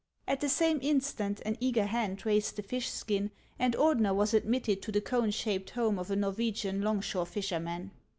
At 0.27 0.41
the 0.41 0.49
same 0.49 0.79
instant 0.81 1.41
an 1.45 1.57
eager 1.59 1.85
hand 1.85 2.25
raised 2.25 2.55
the 2.55 2.63
fish 2.63 2.89
skin, 2.89 3.29
and 3.59 3.75
Ordener 3.75 4.15
was 4.15 4.33
admitted 4.33 4.81
to 4.81 4.91
the 4.91 4.99
cone 4.99 5.29
shaped 5.29 5.69
home 5.69 5.99
of 5.99 6.09
a 6.09 6.15
Norwegian 6.15 6.81
'longshore 6.81 7.27
fisherman. 7.27 7.91